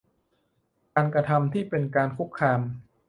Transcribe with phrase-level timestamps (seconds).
[0.95, 2.59] การกระทำที่เป็นการคุกคาม